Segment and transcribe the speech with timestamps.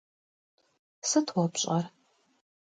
[1.09, 1.85] Sıt vue pş'er?